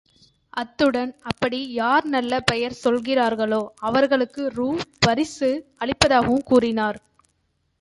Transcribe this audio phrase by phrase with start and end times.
[0.53, 5.51] அத்துடன் அப்படி யார் நல்ல பெயர் சொல்லுகிறார்களோ அவர்களுக்கு ரூ.பரிசு
[5.79, 6.99] அளிப்பதாகவும் கூறினார்.